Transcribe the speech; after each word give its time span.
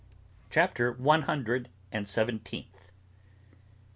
CHAPTER 0.49 0.95
THE 0.95 1.03
ONE 1.03 1.21
HUNDRED 1.29 1.69
AND 1.91 2.09
SEVENTEENTH. 2.09 2.91